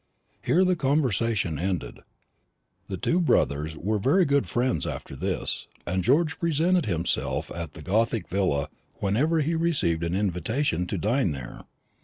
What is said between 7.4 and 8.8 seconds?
at the gothic villa